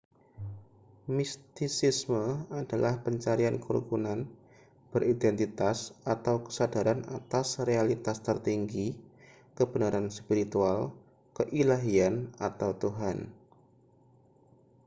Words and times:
mistisisme 1.17 2.23
adalah 2.61 2.95
pencarian 3.05 3.57
kerukunan 3.65 4.19
beridentitas 4.91 5.79
atau 6.13 6.35
kesadaran 6.45 7.01
atas 7.17 7.47
realitas 7.69 8.17
tertinggi 8.27 8.87
kebenaran 9.57 10.07
spiritual 10.19 10.77
keilahian 11.37 12.15
atau 12.49 12.69
tuhan 12.81 13.17